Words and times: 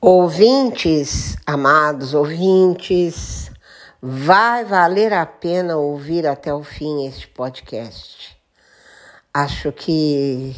Ouvintes, 0.00 1.36
amados 1.44 2.14
ouvintes, 2.14 3.50
vai 4.00 4.64
valer 4.64 5.12
a 5.12 5.26
pena 5.26 5.76
ouvir 5.76 6.24
até 6.24 6.54
o 6.54 6.62
fim 6.62 7.04
este 7.04 7.26
podcast. 7.26 8.38
Acho 9.34 9.72
que 9.72 10.54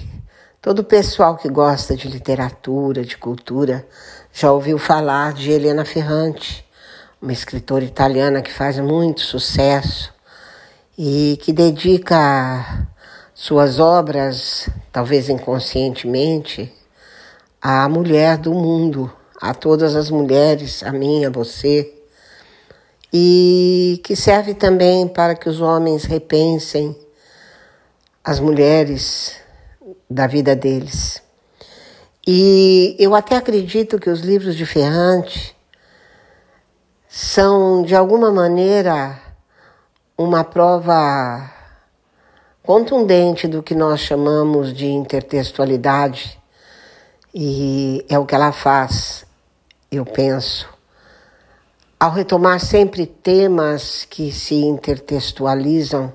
todo 0.60 0.80
o 0.80 0.84
pessoal 0.84 1.38
que 1.38 1.48
gosta 1.48 1.96
de 1.96 2.06
literatura, 2.06 3.02
de 3.02 3.16
cultura, 3.16 3.88
já 4.30 4.52
ouviu 4.52 4.78
falar 4.78 5.32
de 5.32 5.50
Helena 5.50 5.86
Ferrante, 5.86 6.62
uma 7.20 7.32
escritora 7.32 7.82
italiana 7.82 8.42
que 8.42 8.52
faz 8.52 8.78
muito 8.78 9.22
sucesso 9.22 10.12
e 10.98 11.38
que 11.40 11.50
dedica 11.50 12.86
suas 13.32 13.78
obras, 13.78 14.68
talvez 14.92 15.30
inconscientemente, 15.30 16.70
à 17.58 17.88
mulher 17.88 18.36
do 18.36 18.52
mundo 18.52 19.10
a 19.40 19.54
todas 19.54 19.96
as 19.96 20.10
mulheres, 20.10 20.82
a 20.82 20.92
mim, 20.92 21.24
a 21.24 21.30
você, 21.30 21.94
e 23.12 24.00
que 24.04 24.14
serve 24.14 24.54
também 24.54 25.08
para 25.08 25.34
que 25.34 25.48
os 25.48 25.60
homens 25.60 26.04
repensem 26.04 26.94
as 28.22 28.38
mulheres 28.38 29.36
da 30.08 30.26
vida 30.26 30.54
deles. 30.54 31.22
E 32.26 32.94
eu 32.98 33.14
até 33.14 33.36
acredito 33.36 33.98
que 33.98 34.10
os 34.10 34.20
livros 34.20 34.54
de 34.54 34.66
Ferrante 34.66 35.56
são, 37.08 37.82
de 37.82 37.96
alguma 37.96 38.30
maneira, 38.30 39.18
uma 40.16 40.44
prova 40.44 41.50
contundente 42.62 43.48
do 43.48 43.62
que 43.62 43.74
nós 43.74 44.00
chamamos 44.00 44.72
de 44.72 44.86
intertextualidade, 44.86 46.38
e 47.34 48.04
é 48.08 48.18
o 48.18 48.26
que 48.26 48.34
ela 48.34 48.52
faz 48.52 49.24
eu 49.90 50.04
penso, 50.04 50.68
ao 51.98 52.12
retomar 52.12 52.60
sempre 52.60 53.06
temas 53.06 54.06
que 54.08 54.30
se 54.30 54.54
intertextualizam 54.54 56.12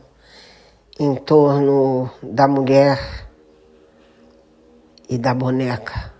em 0.97 1.13
torno 1.15 2.09
da 2.23 2.47
mulher 2.47 3.27
e 5.09 5.17
da 5.17 5.33
boneca, 5.33 6.13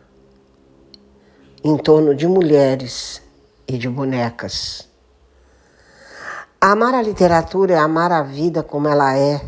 em 1.64 1.78
torno 1.78 2.14
de 2.14 2.28
mulheres 2.28 3.22
e 3.66 3.78
de 3.78 3.88
bonecas. 3.88 4.90
Amar 6.59 6.94
a 6.94 7.02
literatura 7.02 7.75
é 7.75 7.78
amar 7.78 8.12
a 8.12 8.22
vida 8.22 8.62
como 8.62 8.90
ela 8.90 9.17
é, 9.17 9.42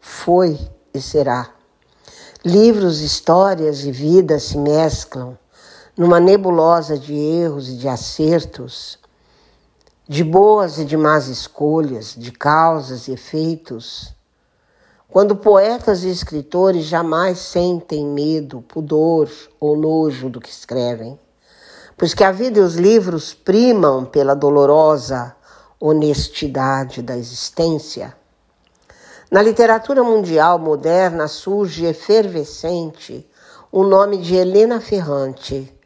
foi 0.00 0.58
e 0.94 1.00
será. 1.02 1.50
Livros, 2.42 3.02
histórias 3.02 3.84
e 3.84 3.92
vidas 3.92 4.44
se 4.44 4.56
mesclam 4.56 5.36
numa 5.98 6.20
nebulosa 6.20 6.96
de 6.96 7.12
erros 7.12 7.68
e 7.68 7.72
de 7.74 7.88
acertos, 7.88 9.00
de 10.08 10.22
boas 10.22 10.78
e 10.78 10.84
de 10.84 10.96
más 10.96 11.26
escolhas, 11.26 12.14
de 12.16 12.30
causas 12.30 13.08
e 13.08 13.12
efeitos, 13.12 14.14
quando 15.08 15.34
poetas 15.34 16.04
e 16.04 16.08
escritores 16.08 16.84
jamais 16.84 17.38
sentem 17.38 18.06
medo, 18.06 18.62
pudor 18.62 19.28
ou 19.58 19.76
nojo 19.76 20.30
do 20.30 20.40
que 20.40 20.50
escrevem, 20.50 21.18
pois 21.96 22.14
que 22.14 22.22
a 22.22 22.30
vida 22.30 22.60
e 22.60 22.62
os 22.62 22.76
livros 22.76 23.34
primam 23.34 24.04
pela 24.04 24.36
dolorosa 24.36 25.34
honestidade 25.80 27.02
da 27.02 27.16
existência. 27.16 28.16
Na 29.28 29.42
literatura 29.42 30.04
mundial 30.04 30.60
moderna 30.60 31.26
surge 31.26 31.86
efervescente 31.86 33.28
o 33.72 33.82
nome 33.82 34.18
de 34.18 34.36
Helena 34.36 34.80
Ferrante, 34.80 35.76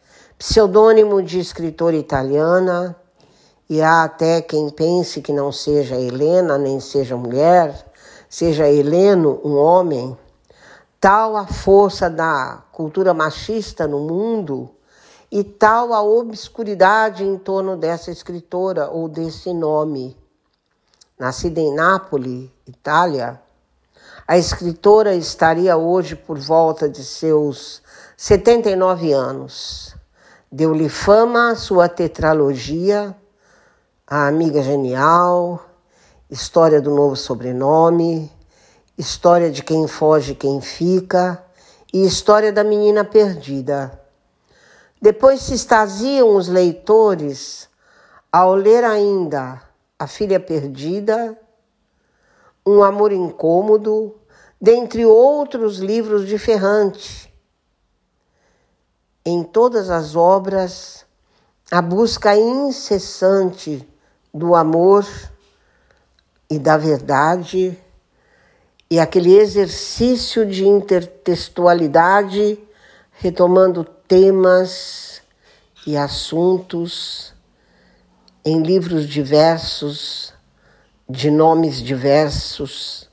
pseudônimo 0.42 1.22
de 1.22 1.38
escritora 1.38 1.94
italiana, 1.94 2.96
e 3.70 3.80
há 3.80 4.02
até 4.02 4.42
quem 4.42 4.70
pense 4.70 5.22
que 5.22 5.32
não 5.32 5.52
seja 5.52 5.94
Helena, 5.94 6.58
nem 6.58 6.80
seja 6.80 7.16
mulher, 7.16 7.72
seja 8.28 8.68
Heleno 8.68 9.40
um 9.44 9.54
homem. 9.54 10.18
Tal 11.00 11.36
a 11.36 11.46
força 11.46 12.10
da 12.10 12.60
cultura 12.72 13.14
machista 13.14 13.86
no 13.86 14.00
mundo 14.00 14.68
e 15.30 15.44
tal 15.44 15.94
a 15.94 16.02
obscuridade 16.02 17.22
em 17.22 17.38
torno 17.38 17.76
dessa 17.76 18.10
escritora 18.10 18.90
ou 18.90 19.08
desse 19.08 19.54
nome. 19.54 20.16
Nascida 21.16 21.60
em 21.60 21.72
Nápoles, 21.72 22.50
Itália, 22.66 23.40
a 24.26 24.36
escritora 24.36 25.14
estaria 25.14 25.76
hoje 25.76 26.16
por 26.16 26.36
volta 26.36 26.88
de 26.88 27.04
seus 27.04 27.80
79 28.16 29.12
anos. 29.12 30.01
Deu-lhe 30.54 30.90
fama 30.90 31.54
sua 31.54 31.88
tetralogia, 31.88 33.16
A 34.06 34.26
Amiga 34.26 34.62
Genial, 34.62 35.64
História 36.28 36.78
do 36.78 36.94
Novo 36.94 37.16
Sobrenome, 37.16 38.30
História 38.98 39.50
de 39.50 39.62
Quem 39.62 39.88
Foge 39.88 40.32
e 40.32 40.34
Quem 40.34 40.60
Fica 40.60 41.42
e 41.90 42.04
História 42.04 42.52
da 42.52 42.62
Menina 42.62 43.02
Perdida. 43.02 43.98
Depois 45.00 45.40
se 45.40 45.54
extasiam 45.54 46.36
os 46.36 46.48
leitores 46.48 47.66
ao 48.30 48.54
ler 48.54 48.84
ainda 48.84 49.58
A 49.98 50.06
Filha 50.06 50.38
Perdida, 50.38 51.34
Um 52.66 52.82
Amor 52.82 53.10
Incômodo, 53.10 54.16
dentre 54.60 55.06
outros 55.06 55.78
livros 55.78 56.28
de 56.28 56.36
Ferrante 56.36 57.31
em 59.24 59.42
todas 59.42 59.90
as 59.90 60.16
obras 60.16 61.04
a 61.70 61.80
busca 61.80 62.36
incessante 62.36 63.88
do 64.32 64.54
amor 64.54 65.06
e 66.50 66.58
da 66.58 66.76
verdade 66.76 67.78
e 68.92 69.00
aquele 69.00 69.38
exercício 69.38 70.44
de 70.44 70.68
intertextualidade, 70.68 72.58
retomando 73.12 73.84
temas 73.84 75.22
e 75.86 75.96
assuntos 75.96 77.32
em 78.44 78.62
livros 78.62 79.08
diversos, 79.08 80.34
de 81.08 81.30
nomes 81.30 81.80
diversos, 81.80 83.08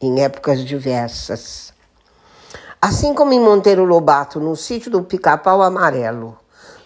em 0.00 0.22
épocas 0.22 0.64
diversas. 0.64 1.74
Assim 2.82 3.12
como 3.12 3.34
em 3.34 3.38
Monteiro 3.38 3.84
Lobato, 3.84 4.40
no 4.40 4.56
sítio 4.56 4.90
do 4.90 5.02
Pica-Pau 5.02 5.60
Amarelo, 5.60 6.38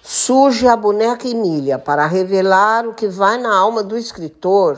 surge 0.03 0.67
a 0.67 0.75
boneca 0.75 1.29
Emília 1.29 1.79
para 1.79 2.05
revelar 2.05 2.85
o 2.85 2.95
que 2.95 3.07
vai 3.07 3.39
na 3.39 3.57
alma 3.57 3.81
do 3.81 3.97
escritor. 3.97 4.77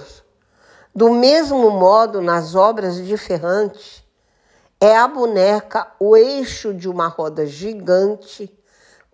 Do 0.94 1.08
mesmo 1.08 1.70
modo, 1.70 2.20
nas 2.20 2.54
obras 2.54 2.96
de 3.02 3.16
Ferrante, 3.16 4.06
é 4.78 4.94
a 4.94 5.08
boneca 5.08 5.90
o 5.98 6.14
eixo 6.18 6.74
de 6.74 6.86
uma 6.86 7.08
roda 7.08 7.46
gigante, 7.46 8.54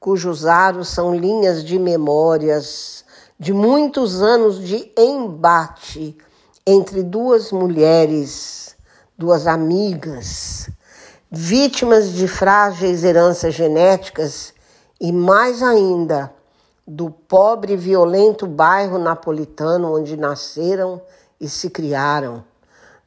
cujos 0.00 0.44
aros 0.44 0.88
são 0.88 1.14
linhas 1.14 1.62
de 1.62 1.78
memórias 1.78 3.04
de 3.38 3.52
muitos 3.52 4.20
anos 4.20 4.58
de 4.58 4.92
embate 4.98 6.18
entre 6.66 7.04
duas 7.04 7.52
mulheres, 7.52 8.74
duas 9.16 9.46
amigas 9.46 10.68
vítimas 11.34 12.12
de 12.12 12.28
frágeis 12.28 13.02
heranças 13.02 13.54
genéticas 13.54 14.52
e, 15.00 15.10
mais 15.10 15.62
ainda, 15.62 16.30
do 16.86 17.10
pobre 17.10 17.72
e 17.72 17.76
violento 17.76 18.46
bairro 18.46 18.98
napolitano 18.98 19.96
onde 19.96 20.14
nasceram 20.14 21.00
e 21.40 21.48
se 21.48 21.70
criaram, 21.70 22.44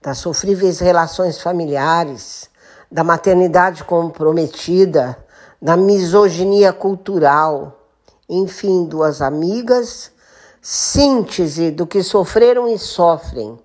das 0.01 0.17
sofríveis 0.17 0.79
relações 0.79 1.39
familiares, 1.39 2.49
da 2.91 3.03
maternidade 3.03 3.83
comprometida, 3.83 5.15
da 5.61 5.77
misoginia 5.77 6.73
cultural, 6.73 7.79
enfim, 8.27 8.85
duas 8.85 9.21
amigas, 9.21 10.11
síntese 10.59 11.69
do 11.69 11.85
que 11.85 12.01
sofreram 12.01 12.67
e 12.67 12.79
sofrem 12.79 13.59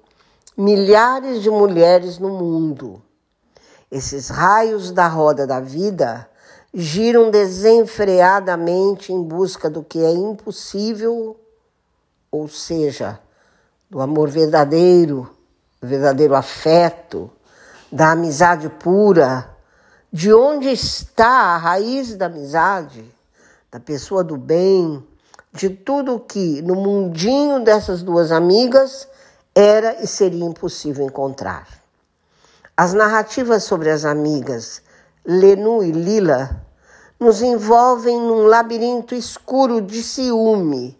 milhares 0.55 1.41
de 1.41 1.49
mulheres 1.49 2.19
no 2.19 2.29
mundo 2.29 3.01
esses 3.91 4.29
raios 4.29 4.93
da 4.93 5.09
roda 5.09 5.47
da 5.47 5.61
vida 5.61 6.29
giram 6.73 7.31
desenfreadamente 7.31 9.13
em 9.13 9.23
busca 9.23 9.69
do 9.69 9.83
que 9.83 9.99
é 9.99 10.13
impossível, 10.13 11.37
ou 12.31 12.49
seja, 12.49 13.19
do 13.89 14.01
amor 14.01 14.29
verdadeiro, 14.29 15.29
do 15.81 15.89
verdadeiro 15.89 16.37
afeto, 16.37 17.29
da 17.91 18.13
amizade 18.13 18.69
pura. 18.69 19.51
De 20.13 20.33
onde 20.33 20.69
está 20.69 21.29
a 21.29 21.57
raiz 21.57 22.17
da 22.17 22.27
amizade, 22.27 23.05
da 23.71 23.81
pessoa 23.81 24.23
do 24.23 24.37
bem, 24.37 25.05
de 25.53 25.71
tudo 25.71 26.21
que 26.21 26.63
no 26.63 26.77
mundinho 26.77 27.63
dessas 27.65 28.03
duas 28.03 28.31
amigas 28.31 29.09
era 29.55 30.03
e 30.03 30.07
seria 30.07 30.45
impossível 30.45 31.05
encontrar. 31.05 31.80
As 32.83 32.95
narrativas 32.95 33.65
sobre 33.65 33.91
as 33.91 34.07
amigas 34.07 34.81
Lenu 35.23 35.85
e 35.85 35.93
Lila 35.93 36.65
nos 37.21 37.43
envolvem 37.43 38.19
num 38.19 38.47
labirinto 38.47 39.15
escuro 39.15 39.83
de 39.83 40.03
ciúme. 40.03 40.99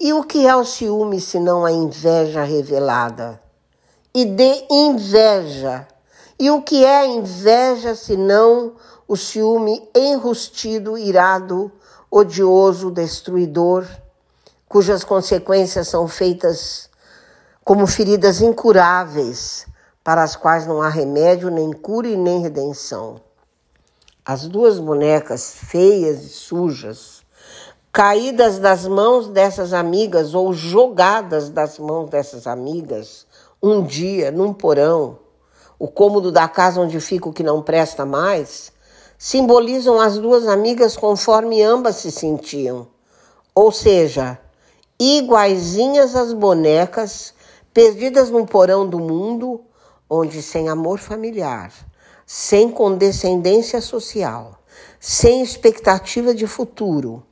E 0.00 0.14
o 0.14 0.24
que 0.24 0.46
é 0.46 0.56
o 0.56 0.64
ciúme 0.64 1.20
senão 1.20 1.66
a 1.66 1.70
inveja 1.70 2.44
revelada? 2.44 3.38
E 4.14 4.24
de 4.24 4.64
inveja. 4.70 5.86
E 6.38 6.50
o 6.50 6.62
que 6.62 6.82
é 6.82 7.04
inveja 7.04 7.94
senão 7.94 8.72
o 9.06 9.14
ciúme 9.14 9.86
enrustido, 9.94 10.96
irado, 10.96 11.70
odioso, 12.10 12.90
destruidor, 12.90 13.84
cujas 14.66 15.04
consequências 15.04 15.88
são 15.88 16.08
feitas 16.08 16.88
como 17.62 17.86
feridas 17.86 18.40
incuráveis, 18.40 19.70
para 20.04 20.22
as 20.22 20.34
quais 20.36 20.66
não 20.66 20.82
há 20.82 20.88
remédio, 20.88 21.50
nem 21.50 21.72
cura 21.72 22.08
e 22.08 22.16
nem 22.16 22.40
redenção. 22.40 23.20
As 24.24 24.46
duas 24.46 24.78
bonecas 24.78 25.54
feias 25.54 26.22
e 26.22 26.28
sujas, 26.28 27.22
caídas 27.92 28.58
das 28.58 28.86
mãos 28.86 29.28
dessas 29.28 29.72
amigas 29.72 30.34
ou 30.34 30.52
jogadas 30.52 31.48
das 31.48 31.78
mãos 31.78 32.08
dessas 32.08 32.46
amigas, 32.46 33.26
um 33.62 33.82
dia 33.82 34.30
num 34.30 34.52
porão, 34.52 35.18
o 35.78 35.88
cômodo 35.88 36.30
da 36.32 36.48
casa 36.48 36.80
onde 36.80 37.00
fica 37.00 37.28
o 37.28 37.32
que 37.32 37.42
não 37.42 37.62
presta 37.62 38.06
mais, 38.06 38.72
simbolizam 39.18 40.00
as 40.00 40.18
duas 40.18 40.48
amigas 40.48 40.96
conforme 40.96 41.62
ambas 41.62 41.96
se 41.96 42.10
sentiam, 42.10 42.88
ou 43.54 43.70
seja, 43.70 44.38
iguaizinhas 44.98 46.16
às 46.16 46.32
bonecas 46.32 47.34
perdidas 47.74 48.30
num 48.30 48.46
porão 48.46 48.88
do 48.88 48.98
mundo, 48.98 49.60
onde 50.14 50.42
sem 50.42 50.68
amor 50.68 50.98
familiar, 50.98 51.72
sem 52.26 52.70
condescendência 52.70 53.80
social, 53.80 54.62
sem 55.00 55.42
expectativa 55.42 56.34
de 56.34 56.46
futuro. 56.46 57.26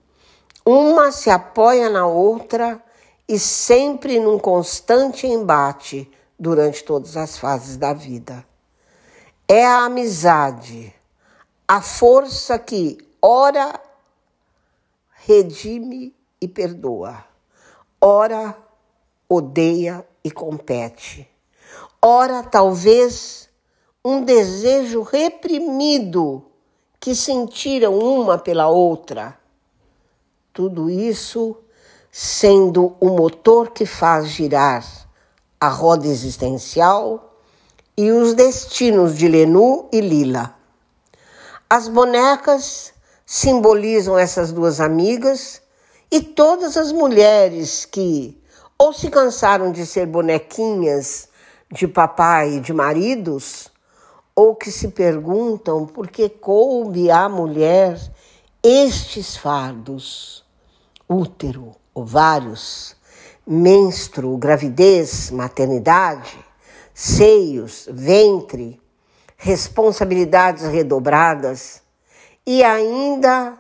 Uma 0.65 1.13
se 1.13 1.29
apoia 1.29 1.91
na 1.91 2.07
outra 2.07 2.83
e 3.29 3.39
sempre 3.39 4.19
num 4.19 4.39
constante 4.39 5.27
embate 5.27 6.11
durante 6.39 6.83
todas 6.83 7.19
as 7.19 7.37
fases 7.37 7.77
da 7.77 7.93
vida. 7.93 8.43
É 9.47 9.67
a 9.67 9.85
amizade, 9.85 10.95
a 11.69 11.83
força 11.83 12.59
que 12.59 12.97
ora 13.21 13.79
redime 15.27 16.17
e 16.41 16.49
perdoa, 16.49 17.23
ora 18.01 18.57
odeia 19.29 20.03
e 20.25 20.31
compete, 20.31 21.31
ora 22.03 22.43
talvez 22.43 23.49
um 24.05 24.25
desejo 24.25 25.03
reprimido 25.03 26.43
que 26.99 27.15
sentiram 27.15 27.99
uma 27.99 28.39
pela 28.39 28.69
outra. 28.69 29.39
Tudo 30.53 30.89
isso 30.91 31.57
sendo 32.11 32.97
o 32.99 33.11
motor 33.11 33.71
que 33.71 33.87
faz 33.87 34.29
girar 34.29 34.85
a 35.61 35.69
roda 35.69 36.07
existencial 36.07 37.37
e 37.97 38.11
os 38.11 38.35
destinos 38.35 39.17
de 39.17 39.29
Lenu 39.29 39.89
e 39.93 40.01
Lila. 40.01 40.55
As 41.69 41.87
bonecas 41.87 42.93
simbolizam 43.25 44.19
essas 44.19 44.51
duas 44.51 44.81
amigas 44.81 45.63
e 46.11 46.21
todas 46.21 46.77
as 46.77 46.91
mulheres 46.91 47.85
que 47.85 48.37
ou 48.79 48.93
se 48.93 49.11
cansaram 49.11 49.71
de 49.71 49.87
ser 49.87 50.07
bonequinhas 50.07 51.29
de 51.71 51.87
papai 51.87 52.55
e 52.55 52.61
de 52.61 52.73
maridos, 52.73 53.71
ou 54.35 54.55
que 54.57 54.71
se 54.73 54.89
perguntam 54.89 55.87
por 55.87 56.09
que 56.09 56.29
coube 56.29 57.11
à 57.11 57.29
mulher 57.29 57.99
estes 58.63 59.37
fardos: 59.37 60.45
útero, 61.09 61.75
ovários, 61.95 62.97
menstruo, 63.47 64.37
gravidez, 64.37 65.31
maternidade, 65.31 66.39
seios, 66.95 67.89
ventre, 67.91 68.81
responsabilidades 69.37 70.65
redobradas 70.65 71.83
e 72.47 72.63
ainda 72.63 73.57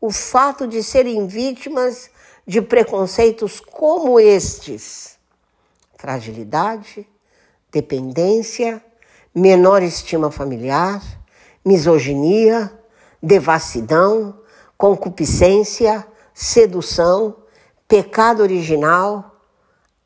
o 0.00 0.10
fato 0.10 0.66
de 0.66 0.82
serem 0.82 1.26
vítimas 1.26 2.10
de 2.46 2.60
preconceitos 2.60 3.60
como 3.60 4.18
estes: 4.18 5.18
fragilidade, 5.96 7.06
dependência, 7.72 8.84
menor 9.34 9.82
estima 9.82 10.30
familiar, 10.30 11.02
misoginia, 11.64 12.70
devassidão, 13.22 14.38
concupiscência, 14.76 16.06
sedução, 16.34 17.36
pecado 17.88 18.42
original, 18.42 19.40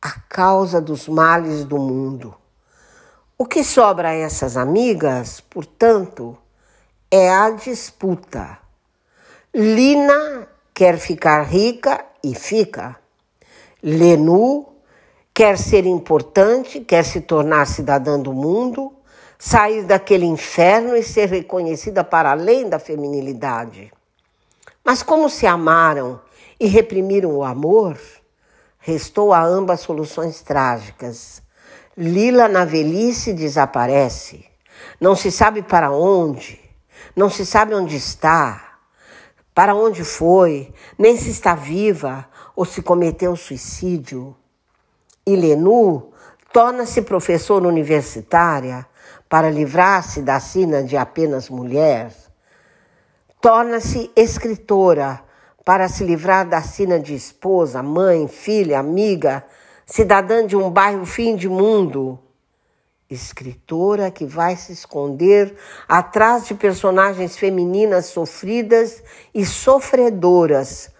a 0.00 0.12
causa 0.28 0.80
dos 0.80 1.08
males 1.08 1.64
do 1.64 1.78
mundo. 1.78 2.34
O 3.36 3.44
que 3.44 3.64
sobra 3.64 4.10
a 4.10 4.14
essas 4.14 4.56
amigas, 4.56 5.40
portanto, 5.40 6.38
é 7.10 7.28
a 7.28 7.50
disputa. 7.50 8.58
Lina 9.52 10.48
quer 10.72 10.98
ficar 10.98 11.42
rica 11.42 12.04
e 12.22 12.34
fica. 12.34 12.96
Lenu 13.82 14.75
quer 15.36 15.58
ser 15.58 15.84
importante, 15.84 16.80
quer 16.80 17.04
se 17.04 17.20
tornar 17.20 17.66
cidadã 17.66 18.18
do 18.18 18.32
mundo, 18.32 18.94
sair 19.38 19.82
daquele 19.84 20.24
inferno 20.24 20.96
e 20.96 21.02
ser 21.02 21.28
reconhecida 21.28 22.02
para 22.02 22.30
além 22.30 22.70
da 22.70 22.78
feminilidade. 22.78 23.92
Mas 24.82 25.02
como 25.02 25.28
se 25.28 25.46
amaram 25.46 26.18
e 26.58 26.66
reprimiram 26.66 27.36
o 27.36 27.44
amor, 27.44 28.00
restou 28.78 29.30
a 29.30 29.44
ambas 29.44 29.80
soluções 29.80 30.40
trágicas. 30.40 31.42
Lila 31.94 32.48
na 32.48 32.64
velhice 32.64 33.34
desaparece. 33.34 34.42
Não 34.98 35.14
se 35.14 35.30
sabe 35.30 35.60
para 35.60 35.90
onde, 35.90 36.58
não 37.14 37.28
se 37.28 37.44
sabe 37.44 37.74
onde 37.74 37.94
está, 37.94 38.78
para 39.54 39.74
onde 39.74 40.02
foi, 40.02 40.72
nem 40.98 41.14
se 41.14 41.28
está 41.28 41.54
viva 41.54 42.26
ou 42.56 42.64
se 42.64 42.80
cometeu 42.80 43.36
suicídio. 43.36 44.34
E 45.28 45.34
Lenu 45.34 46.12
torna-se 46.52 47.02
professora 47.02 47.66
universitária 47.66 48.86
para 49.28 49.50
livrar-se 49.50 50.22
da 50.22 50.38
sina 50.38 50.84
de 50.84 50.96
apenas 50.96 51.50
mulher. 51.50 52.12
Torna-se 53.40 54.08
escritora 54.14 55.20
para 55.64 55.88
se 55.88 56.04
livrar 56.04 56.48
da 56.48 56.62
sina 56.62 57.00
de 57.00 57.12
esposa, 57.12 57.82
mãe, 57.82 58.28
filha, 58.28 58.78
amiga, 58.78 59.44
cidadã 59.84 60.46
de 60.46 60.56
um 60.56 60.70
bairro 60.70 61.04
fim 61.04 61.34
de 61.34 61.48
mundo. 61.48 62.20
Escritora 63.10 64.12
que 64.12 64.24
vai 64.24 64.54
se 64.54 64.72
esconder 64.72 65.56
atrás 65.88 66.46
de 66.46 66.54
personagens 66.54 67.36
femininas 67.36 68.06
sofridas 68.06 69.02
e 69.34 69.44
sofredoras, 69.44 70.90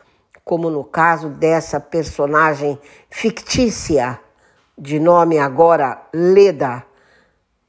como 0.47 0.71
no 0.71 0.85
caso 0.85 1.29
dessa 1.29 1.81
personagem 1.81 2.79
fictícia, 3.11 4.21
de 4.79 5.01
nome 5.01 5.41
agora 5.41 6.07
Leda, 6.15 6.87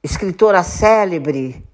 escritora 0.03 0.61
célebre, 0.61 1.67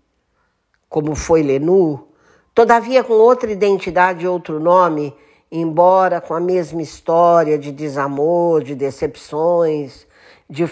como 0.87 1.13
foi 1.13 1.43
Lenu, 1.43 2.07
todavia 2.55 3.03
com 3.03 3.11
outra 3.15 3.51
identidade 3.51 4.23
e 4.23 4.27
outro 4.29 4.61
nome, 4.61 5.13
embora 5.51 6.21
com 6.21 6.33
a 6.33 6.39
mesma 6.39 6.81
história 6.81 7.59
de 7.59 7.73
desamor, 7.73 8.63
de 8.63 8.73
decepções, 8.73 10.07
de 10.49 10.65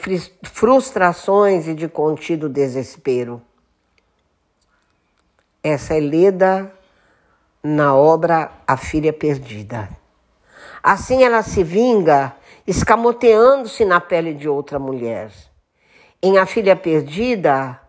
frustrações 0.43 1.67
e 1.67 1.73
de 1.73 1.89
contido 1.89 2.47
desespero. 2.47 3.41
Essa 5.61 5.95
é 5.95 5.99
Leda 5.99 6.73
na 7.61 7.93
obra 7.93 8.49
A 8.65 8.77
Filha 8.77 9.11
Perdida. 9.11 9.99
Assim 10.83 11.23
ela 11.23 11.43
se 11.43 11.63
vinga 11.63 12.35
escamoteando-se 12.65 13.85
na 13.85 13.99
pele 13.99 14.33
de 14.33 14.49
outra 14.49 14.79
mulher. 14.79 15.31
Em 16.21 16.37
A 16.37 16.45
Filha 16.45 16.75
Perdida, 16.75 17.79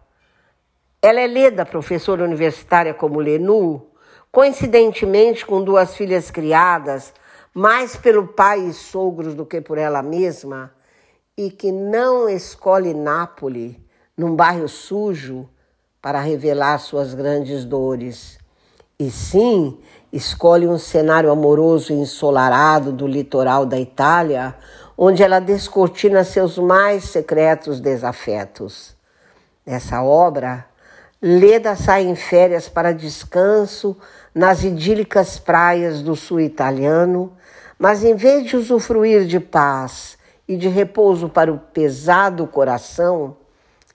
ela 1.01 1.21
é 1.21 1.27
leda 1.27 1.67
professora 1.67 2.25
universitária 2.25 2.95
como 2.95 3.21
Lenu, 3.21 3.91
coincidentemente 4.31 5.45
com 5.45 5.63
duas 5.63 5.95
filhas 5.95 6.31
criadas 6.31 7.13
mais 7.55 7.97
pelo 7.97 8.29
pai 8.29 8.61
e 8.61 8.73
sogros 8.73 9.35
do 9.35 9.45
que 9.45 9.61
por 9.61 9.77
ela 9.77 10.03
mesma, 10.03 10.73
e 11.37 11.51
que 11.51 11.71
não 11.71 12.29
escolhe 12.29 12.95
Nápoles, 12.95 13.77
num 14.17 14.35
bairro 14.35 14.69
sujo, 14.69 15.49
para 16.01 16.21
revelar 16.21 16.79
suas 16.79 17.15
grandes 17.15 17.65
dores, 17.65 18.39
e 19.07 19.11
sim 19.11 19.79
escolhe 20.13 20.67
um 20.69 20.79
cenário 20.79 21.31
amoroso 21.31 21.93
e 21.93 21.97
ensolarado 21.97 22.93
do 22.93 23.07
litoral 23.07 23.67
da 23.67 23.79
Itália, 23.79 24.55
onde 24.97 25.23
ela 25.23 25.41
descortina 25.41 26.23
seus 26.23 26.59
mais 26.59 27.05
secretos 27.05 27.81
desafetos. 27.81 28.95
Nessa 29.67 30.03
obra, 30.03 30.67
Leda 31.21 31.75
sai 31.75 32.05
em 32.05 32.15
férias 32.15 32.69
para 32.69 32.93
descanso 32.93 33.97
nas 34.35 34.63
idílicas 34.63 35.39
praias 35.39 36.03
do 36.03 36.15
sul 36.15 36.41
italiano, 36.41 37.33
mas 37.79 38.05
em 38.05 38.15
vez 38.15 38.45
de 38.45 38.57
usufruir 38.57 39.27
de 39.27 39.41
paz 39.41 40.17
e 40.47 40.57
de 40.57 40.69
repouso 40.69 41.29
para 41.29 41.53
o 41.53 41.59
pesado 41.59 42.47
coração, 42.47 43.37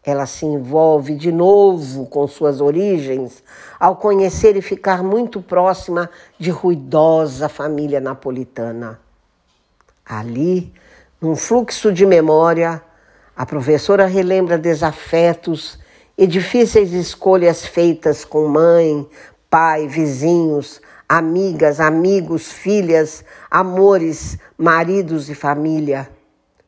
ela 0.05 0.25
se 0.25 0.45
envolve 0.45 1.15
de 1.15 1.31
novo 1.31 2.05
com 2.05 2.27
suas 2.27 2.61
origens 2.61 3.43
ao 3.79 3.97
conhecer 3.97 4.55
e 4.55 4.61
ficar 4.61 5.03
muito 5.03 5.41
próxima 5.41 6.09
de 6.39 6.49
ruidosa 6.49 7.49
família 7.49 7.99
napolitana. 7.99 8.99
Ali, 10.05 10.73
num 11.19 11.35
fluxo 11.35 11.91
de 11.91 12.05
memória, 12.05 12.81
a 13.35 13.45
professora 13.45 14.05
relembra 14.05 14.57
desafetos 14.57 15.77
e 16.17 16.25
difíceis 16.25 16.93
escolhas 16.93 17.65
feitas 17.65 18.23
com 18.25 18.47
mãe, 18.47 19.07
pai, 19.49 19.87
vizinhos, 19.87 20.81
amigas, 21.07 21.79
amigos, 21.79 22.51
filhas, 22.51 23.23
amores, 23.51 24.37
maridos 24.57 25.29
e 25.29 25.35
família. 25.35 26.09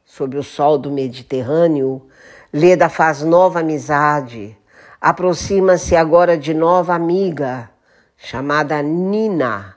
Sob 0.05 0.37
o 0.37 0.43
sol 0.43 0.77
do 0.77 0.91
Mediterrâneo, 0.91 2.01
Leda 2.51 2.89
faz 2.89 3.21
nova 3.21 3.59
amizade. 3.59 4.57
Aproxima-se 4.99 5.95
agora 5.95 6.35
de 6.35 6.51
nova 6.51 6.95
amiga, 6.95 7.69
chamada 8.17 8.81
Nina, 8.81 9.75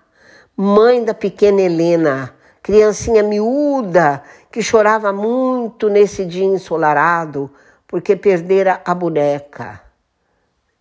mãe 0.56 1.04
da 1.04 1.12
pequena 1.12 1.60
Helena, 1.60 2.34
criancinha 2.62 3.22
miúda 3.22 4.22
que 4.50 4.62
chorava 4.62 5.12
muito 5.12 5.90
nesse 5.90 6.24
dia 6.24 6.46
ensolarado 6.46 7.50
porque 7.86 8.16
perdera 8.16 8.80
a 8.86 8.94
boneca. 8.94 9.82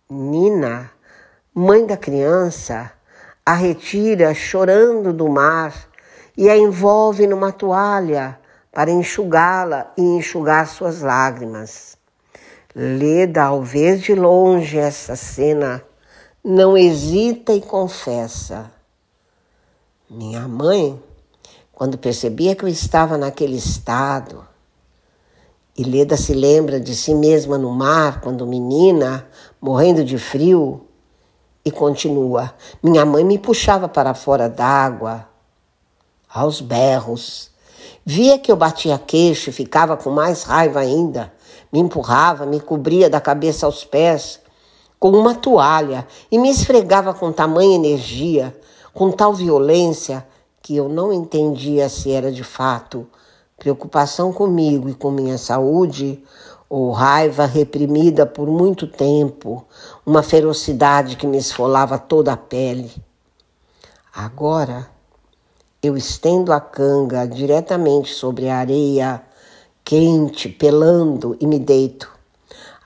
Nina, 0.08 0.90
mãe 1.54 1.84
da 1.84 1.98
criança, 1.98 2.90
a 3.44 3.52
retira 3.52 4.32
chorando 4.32 5.12
do 5.12 5.28
mar 5.28 5.74
e 6.38 6.48
a 6.48 6.56
envolve 6.56 7.26
numa 7.26 7.52
toalha 7.52 8.40
para 8.72 8.90
enxugá-la 8.90 9.92
e 9.96 10.00
enxugar 10.00 10.66
suas 10.66 11.02
lágrimas. 11.02 11.96
Leda, 12.74 13.44
ao 13.44 13.62
ver 13.62 13.98
de 13.98 14.14
longe 14.14 14.78
essa 14.78 15.14
cena, 15.14 15.84
não 16.42 16.76
hesita 16.76 17.52
e 17.52 17.60
confessa: 17.60 18.70
Minha 20.08 20.48
mãe, 20.48 21.00
quando 21.70 21.98
percebia 21.98 22.56
que 22.56 22.64
eu 22.64 22.68
estava 22.68 23.18
naquele 23.18 23.56
estado, 23.56 24.48
e 25.76 25.84
Leda 25.84 26.16
se 26.16 26.32
lembra 26.32 26.80
de 26.80 26.96
si 26.96 27.14
mesma 27.14 27.58
no 27.58 27.70
mar, 27.70 28.22
quando 28.22 28.46
menina, 28.46 29.26
morrendo 29.60 30.02
de 30.02 30.16
frio, 30.16 30.86
e 31.62 31.70
continua: 31.70 32.54
Minha 32.82 33.04
mãe 33.04 33.22
me 33.22 33.38
puxava 33.38 33.86
para 33.86 34.14
fora 34.14 34.48
d'água, 34.48 35.28
aos 36.26 36.62
berros, 36.62 37.51
Via 38.04 38.38
que 38.38 38.50
eu 38.50 38.56
batia 38.56 38.98
queixo 38.98 39.50
e 39.50 39.52
ficava 39.52 39.96
com 39.96 40.10
mais 40.10 40.42
raiva 40.42 40.80
ainda. 40.80 41.32
Me 41.72 41.78
empurrava, 41.78 42.44
me 42.44 42.60
cobria 42.60 43.08
da 43.08 43.20
cabeça 43.20 43.64
aos 43.64 43.84
pés 43.84 44.40
com 44.98 45.10
uma 45.10 45.34
toalha 45.34 46.06
e 46.30 46.38
me 46.38 46.50
esfregava 46.50 47.14
com 47.14 47.32
tamanha 47.32 47.74
energia, 47.74 48.56
com 48.92 49.10
tal 49.10 49.32
violência, 49.32 50.26
que 50.60 50.76
eu 50.76 50.88
não 50.88 51.12
entendia 51.12 51.88
se 51.88 52.10
era 52.12 52.30
de 52.30 52.44
fato 52.44 53.06
preocupação 53.58 54.32
comigo 54.32 54.88
e 54.88 54.94
com 54.94 55.10
minha 55.10 55.38
saúde 55.38 56.22
ou 56.68 56.90
raiva 56.90 57.46
reprimida 57.46 58.26
por 58.26 58.48
muito 58.48 58.86
tempo, 58.86 59.64
uma 60.04 60.22
ferocidade 60.22 61.16
que 61.16 61.26
me 61.26 61.38
esfolava 61.38 61.98
toda 61.98 62.32
a 62.32 62.36
pele. 62.36 62.90
Agora 64.14 64.91
eu 65.82 65.96
estendo 65.96 66.52
a 66.52 66.60
canga 66.60 67.26
diretamente 67.26 68.12
sobre 68.14 68.48
a 68.48 68.58
areia 68.58 69.20
quente, 69.84 70.48
pelando 70.48 71.36
e 71.40 71.46
me 71.46 71.58
deito. 71.58 72.08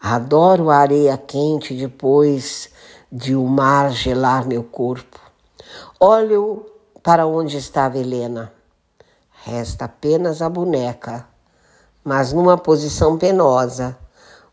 Adoro 0.00 0.70
a 0.70 0.78
areia 0.78 1.18
quente 1.18 1.74
depois 1.74 2.70
de 3.12 3.36
o 3.36 3.44
mar 3.44 3.92
gelar 3.92 4.46
meu 4.46 4.64
corpo. 4.64 5.20
Olho 6.00 6.64
para 7.02 7.26
onde 7.26 7.58
estava 7.58 7.98
Helena. 7.98 8.50
Resta 9.44 9.84
apenas 9.84 10.40
a 10.40 10.48
boneca, 10.48 11.28
mas 12.02 12.32
numa 12.32 12.56
posição 12.56 13.18
penosa, 13.18 13.96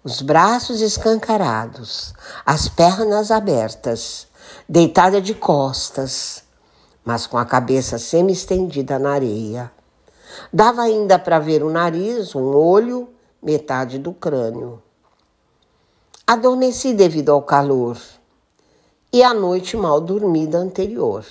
os 0.03 0.21
braços 0.21 0.81
escancarados, 0.81 2.13
as 2.45 2.67
pernas 2.67 3.31
abertas, 3.31 4.27
deitada 4.67 5.21
de 5.21 5.33
costas 5.33 6.42
mas 7.03 7.27
com 7.27 7.37
a 7.37 7.45
cabeça 7.45 7.97
semi-estendida 7.97 8.97
na 8.97 9.13
areia. 9.13 9.71
Dava 10.51 10.83
ainda 10.83 11.19
para 11.19 11.39
ver 11.39 11.63
o 11.63 11.69
nariz, 11.69 12.33
um 12.33 12.55
olho, 12.55 13.09
metade 13.41 13.99
do 13.99 14.13
crânio. 14.13 14.81
Adormeci 16.25 16.93
devido 16.93 17.31
ao 17.31 17.41
calor 17.41 17.97
e 19.11 19.21
a 19.21 19.33
noite 19.33 19.75
mal 19.75 19.99
dormida 19.99 20.57
anterior. 20.57 21.25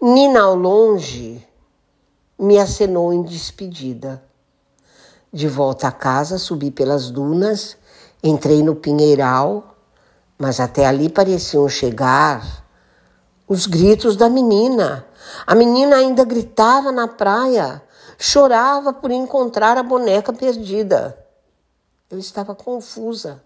Nina 0.00 0.42
ao 0.42 0.54
longe 0.54 1.44
me 2.38 2.58
acenou 2.58 3.12
em 3.12 3.22
despedida. 3.22 4.22
De 5.32 5.48
volta 5.48 5.88
a 5.88 5.92
casa, 5.92 6.38
subi 6.38 6.70
pelas 6.70 7.10
dunas, 7.10 7.76
entrei 8.22 8.62
no 8.62 8.76
pinheiral, 8.76 9.74
mas 10.38 10.60
até 10.60 10.86
ali 10.86 11.08
pareciam 11.08 11.68
chegar 11.68 12.64
os 13.48 13.66
gritos 13.66 14.14
da 14.14 14.28
menina. 14.28 15.06
A 15.46 15.54
menina 15.54 15.96
ainda 15.96 16.24
gritava 16.24 16.92
na 16.92 17.08
praia, 17.08 17.82
chorava 18.18 18.92
por 18.92 19.10
encontrar 19.10 19.78
a 19.78 19.82
boneca 19.82 20.32
perdida. 20.32 21.18
Eu 22.10 22.18
estava 22.18 22.54
confusa 22.54 23.42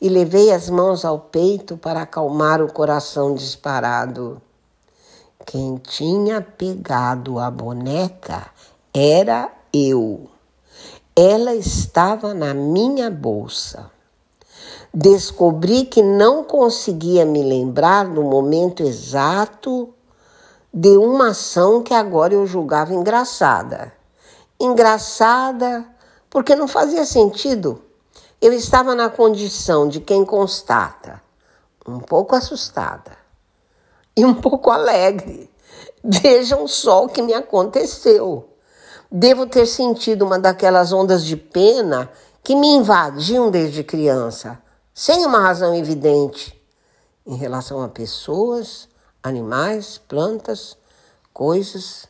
e 0.00 0.08
levei 0.08 0.52
as 0.52 0.68
mãos 0.68 1.04
ao 1.04 1.18
peito 1.18 1.76
para 1.76 2.02
acalmar 2.02 2.60
o 2.60 2.72
coração 2.72 3.34
disparado. 3.34 4.40
Quem 5.46 5.76
tinha 5.76 6.40
pegado 6.40 7.38
a 7.38 7.50
boneca 7.50 8.46
era 8.94 9.50
eu. 9.72 10.28
Ela 11.16 11.54
estava 11.54 12.32
na 12.32 12.54
minha 12.54 13.10
bolsa 13.10 13.90
descobri 14.92 15.86
que 15.86 16.02
não 16.02 16.44
conseguia 16.44 17.24
me 17.24 17.42
lembrar 17.42 18.04
no 18.06 18.22
momento 18.22 18.82
exato 18.82 19.94
de 20.72 20.96
uma 20.96 21.28
ação 21.28 21.82
que 21.82 21.94
agora 21.94 22.34
eu 22.34 22.46
julgava 22.46 22.92
engraçada. 22.92 23.92
Engraçada 24.60 25.84
porque 26.28 26.54
não 26.54 26.68
fazia 26.68 27.04
sentido. 27.04 27.82
Eu 28.40 28.52
estava 28.52 28.94
na 28.94 29.08
condição 29.08 29.88
de 29.88 30.00
quem 30.00 30.24
constata, 30.24 31.22
um 31.86 31.98
pouco 32.00 32.34
assustada 32.34 33.12
e 34.16 34.24
um 34.24 34.34
pouco 34.34 34.70
alegre. 34.70 35.50
Vejam 36.04 36.66
só 36.66 37.04
o 37.04 37.08
que 37.08 37.22
me 37.22 37.32
aconteceu. 37.32 38.48
Devo 39.10 39.46
ter 39.46 39.66
sentido 39.66 40.24
uma 40.24 40.38
daquelas 40.38 40.92
ondas 40.92 41.24
de 41.24 41.36
pena 41.36 42.10
que 42.42 42.56
me 42.56 42.66
invadiam 42.66 43.50
desde 43.50 43.84
criança 43.84 44.60
sem 44.94 45.24
uma 45.24 45.40
razão 45.40 45.74
evidente 45.74 46.60
em 47.26 47.36
relação 47.36 47.82
a 47.82 47.88
pessoas, 47.88 48.88
animais, 49.22 49.96
plantas, 49.96 50.76
coisas. 51.32 52.06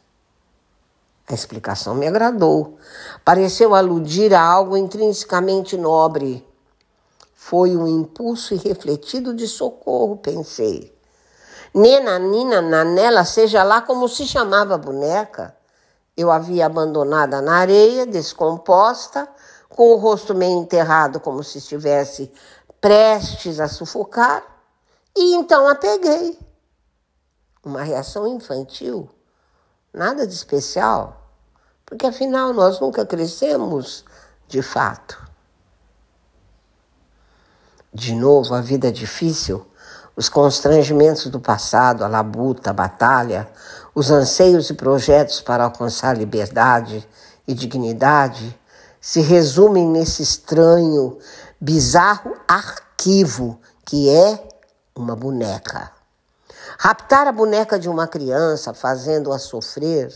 A 1.29 1.35
explicação 1.35 1.95
me 1.95 2.07
agradou. 2.07 2.79
Pareceu 3.25 3.75
aludir 3.75 4.35
a 4.35 4.43
algo 4.43 4.77
intrinsecamente 4.77 5.77
nobre. 5.77 6.47
Foi 7.35 7.77
um 7.77 7.87
impulso 7.87 8.55
irrefletido 8.55 9.35
de 9.35 9.47
socorro, 9.47 10.17
pensei. 10.17 10.93
Nena, 11.75 12.19
Nina, 12.19 12.61
Nanela, 12.61 13.25
seja 13.25 13.63
lá 13.63 13.81
como 13.81 14.09
se 14.09 14.27
chamava 14.27 14.75
a 14.75 14.79
boneca, 14.79 15.57
eu 16.15 16.31
havia 16.31 16.67
abandonada 16.67 17.41
na 17.41 17.57
areia, 17.57 18.07
descomposta, 18.07 19.27
com 19.71 19.95
o 19.95 19.97
rosto 19.97 20.35
meio 20.35 20.59
enterrado, 20.59 21.19
como 21.19 21.43
se 21.43 21.59
estivesse 21.59 22.31
prestes 22.83 23.61
a 23.61 23.69
sufocar, 23.69 24.43
e 25.17 25.37
então 25.37 25.69
a 25.69 25.75
peguei. 25.77 26.37
Uma 27.65 27.83
reação 27.83 28.27
infantil, 28.27 29.09
nada 29.95 30.27
de 30.27 30.35
especial, 30.35 31.31
porque 31.87 32.05
afinal 32.05 32.53
nós 32.53 32.81
nunca 32.81 33.07
crescemos 33.07 34.05
de 34.49 34.61
fato. 34.61 35.31
De 37.95 38.15
novo, 38.15 38.53
a 38.53 38.61
vida 38.61 38.89
é 38.89 38.91
difícil, 38.91 39.65
os 40.17 40.29
constrangimentos 40.29 41.27
do 41.27 41.39
passado, 41.39 42.03
a 42.03 42.09
labuta, 42.09 42.71
a 42.71 42.73
batalha, 42.73 43.49
os 43.95 44.11
anseios 44.11 44.71
e 44.71 44.75
projetos 44.75 45.41
para 45.41 45.65
alcançar 45.65 46.17
liberdade 46.17 47.07
e 47.47 47.55
dignidade 47.55 48.59
se 49.01 49.21
resumem 49.21 49.87
nesse 49.89 50.23
estranho, 50.23 51.19
bizarro 51.63 52.35
arquivo 52.49 53.57
que 53.87 54.11
é 54.11 54.49
uma 54.97 55.15
boneca. 55.15 55.93
Raptar 56.77 57.29
a 57.29 57.33
boneca 57.33 57.79
de 57.79 57.89
uma 57.89 58.09
criança, 58.09 58.75
fazendo-a 58.75 59.39
sofrer, 59.39 60.13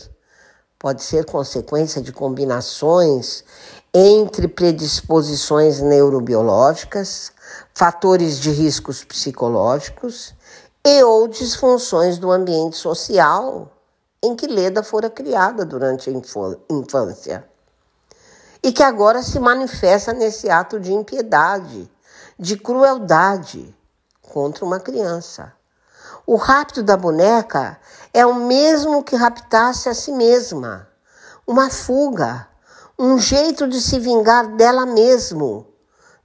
pode 0.77 1.01
ser 1.01 1.23
consequência 1.23 2.01
de 2.01 2.11
combinações 2.11 3.45
entre 3.93 4.49
predisposições 4.49 5.79
neurobiológicas, 5.79 7.31
fatores 7.73 8.39
de 8.39 8.51
riscos 8.51 9.05
psicológicos 9.05 10.35
e 10.85 11.01
ou 11.01 11.29
disfunções 11.29 12.17
do 12.17 12.29
ambiente 12.29 12.75
social 12.75 13.71
em 14.21 14.35
que 14.35 14.47
Leda 14.47 14.83
fora 14.83 15.09
criada 15.09 15.63
durante 15.63 16.09
a 16.09 16.13
infância 16.69 17.47
e 18.67 18.71
que 18.73 18.83
agora 18.83 19.23
se 19.23 19.39
manifesta 19.39 20.11
nesse 20.11 20.49
ato 20.49 20.77
de 20.77 20.91
impiedade, 20.91 21.89
de 22.37 22.57
crueldade 22.57 23.73
contra 24.21 24.65
uma 24.65 24.77
criança. 24.77 25.53
O 26.25 26.35
rapto 26.35 26.83
da 26.83 26.97
boneca 26.97 27.79
é 28.13 28.25
o 28.25 28.35
mesmo 28.35 29.05
que 29.05 29.15
raptasse 29.15 29.87
a 29.87 29.93
si 29.93 30.11
mesma, 30.11 30.85
uma 31.47 31.69
fuga, 31.69 32.45
um 32.99 33.17
jeito 33.17 33.69
de 33.69 33.79
se 33.79 33.99
vingar 33.99 34.45
dela 34.57 34.85
mesmo, 34.85 35.65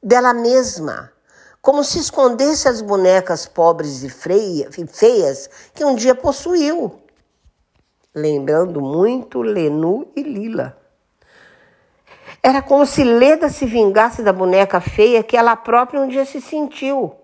dela 0.02 0.34
mesma, 0.34 1.12
como 1.60 1.84
se 1.84 2.00
escondesse 2.00 2.66
as 2.66 2.82
bonecas 2.82 3.46
pobres 3.46 4.02
e 4.02 4.08
feias 4.10 5.48
que 5.72 5.84
um 5.84 5.94
dia 5.94 6.16
possuiu, 6.16 7.00
lembrando 8.12 8.80
muito 8.80 9.42
Lenu 9.42 10.10
e 10.16 10.24
Lila. 10.24 10.81
Era 12.42 12.60
como 12.60 12.84
se 12.84 13.04
Leda 13.04 13.48
se 13.48 13.64
vingasse 13.66 14.22
da 14.22 14.32
boneca 14.32 14.80
feia 14.80 15.22
que 15.22 15.36
ela 15.36 15.54
própria 15.54 16.00
um 16.00 16.08
dia 16.08 16.24
se 16.24 16.40
sentiu. 16.40 17.14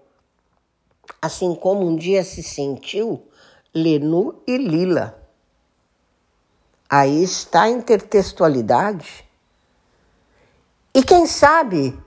Assim 1.20 1.56
como 1.56 1.84
um 1.84 1.96
dia 1.96 2.22
se 2.22 2.42
sentiu 2.42 3.26
Lenu 3.74 4.40
e 4.46 4.56
Lila. 4.56 5.20
Aí 6.88 7.22
está 7.22 7.62
a 7.62 7.68
intertextualidade. 7.68 9.28
E 10.94 11.02
quem 11.02 11.26
sabe 11.26 11.98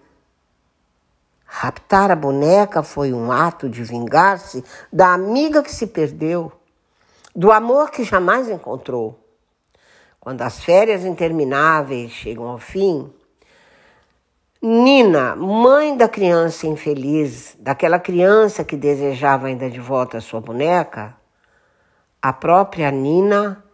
raptar 1.46 2.10
a 2.12 2.16
boneca 2.16 2.82
foi 2.82 3.12
um 3.12 3.30
ato 3.30 3.70
de 3.70 3.84
vingar-se 3.84 4.64
da 4.92 5.14
amiga 5.14 5.62
que 5.62 5.72
se 5.72 5.86
perdeu, 5.86 6.52
do 7.36 7.52
amor 7.52 7.92
que 7.92 8.06
jamais 8.06 8.50
encontrou. 8.50 9.21
Quando 10.24 10.44
as 10.44 10.64
férias 10.64 11.04
intermináveis 11.04 12.12
chegam 12.12 12.48
ao 12.48 12.60
fim, 12.60 13.12
Nina, 14.62 15.36
mãe 15.36 15.98
da 15.98 16.08
criança 16.08 16.68
infeliz, 16.68 17.58
daquela 17.60 17.98
criança 17.98 18.64
que 18.64 18.78
desejava 18.78 19.48
ainda 19.48 19.68
de 19.68 19.80
volta 19.80 20.20
a 20.20 20.22
sua 20.22 20.40
boneca, 20.40 21.18
a 22.22 22.32
própria 22.32 22.92
Nina 22.92 23.66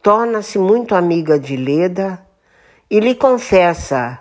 torna-se 0.00 0.58
muito 0.58 0.94
amiga 0.94 1.38
de 1.38 1.54
Leda 1.54 2.26
e 2.90 2.98
lhe 2.98 3.14
confessa, 3.14 4.18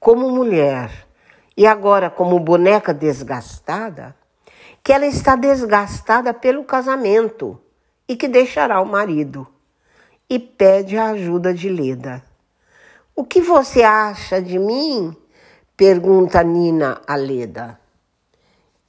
como 0.00 0.28
mulher 0.28 0.90
e 1.56 1.68
agora 1.68 2.10
como 2.10 2.36
boneca 2.40 2.92
desgastada, 2.92 4.12
que 4.82 4.92
ela 4.92 5.06
está 5.06 5.36
desgastada 5.36 6.34
pelo 6.34 6.64
casamento 6.64 7.60
e 8.08 8.16
que 8.16 8.26
deixará 8.26 8.80
o 8.80 8.84
marido 8.84 9.46
e 10.30 10.38
pede 10.38 10.98
a 10.98 11.10
ajuda 11.10 11.54
de 11.54 11.70
Leda. 11.70 12.22
O 13.16 13.24
que 13.24 13.40
você 13.40 13.82
acha 13.82 14.42
de 14.42 14.58
mim? 14.58 15.16
pergunta 15.76 16.42
Nina 16.42 17.00
a 17.06 17.16
Leda. 17.16 17.80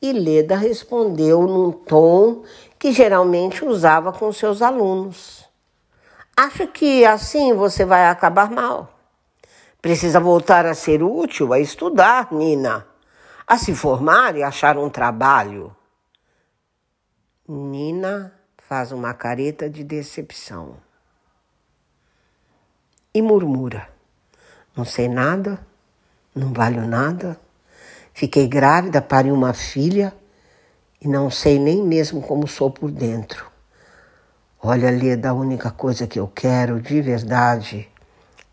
E 0.01 0.11
Leda 0.11 0.55
respondeu 0.55 1.43
num 1.43 1.71
tom 1.71 2.43
que 2.77 2.91
geralmente 2.91 3.63
usava 3.63 4.11
com 4.11 4.31
seus 4.33 4.61
alunos. 4.61 5.47
Acho 6.35 6.67
que 6.67 7.05
assim 7.05 7.53
você 7.53 7.85
vai 7.85 8.07
acabar 8.07 8.49
mal. 8.49 8.99
Precisa 9.81 10.19
voltar 10.19 10.65
a 10.65 10.73
ser 10.73 11.01
útil, 11.01 11.53
a 11.53 11.59
estudar, 11.59 12.33
Nina, 12.33 12.85
a 13.47 13.57
se 13.57 13.73
formar 13.73 14.35
e 14.35 14.43
achar 14.43 14.77
um 14.77 14.89
trabalho. 14.89 15.73
Nina 17.47 18.33
faz 18.57 18.91
uma 18.91 19.13
careta 19.13 19.69
de 19.69 19.83
decepção 19.83 20.88
e 23.13 23.21
murmura: 23.21 23.87
Não 24.75 24.85
sei 24.85 25.07
nada, 25.07 25.59
não 26.35 26.53
valho 26.53 26.85
nada, 26.87 27.39
fiquei 28.13 28.47
grávida, 28.47 29.01
pari 29.01 29.31
uma 29.31 29.53
filha 29.53 30.13
e 31.01 31.07
não 31.07 31.29
sei 31.29 31.59
nem 31.59 31.83
mesmo 31.83 32.21
como 32.21 32.47
sou 32.47 32.69
por 32.69 32.91
dentro. 32.91 33.49
Olha, 34.61 34.91
Leda, 34.91 35.29
a 35.29 35.33
única 35.33 35.71
coisa 35.71 36.05
que 36.05 36.19
eu 36.19 36.27
quero 36.27 36.81
de 36.81 37.01
verdade 37.01 37.89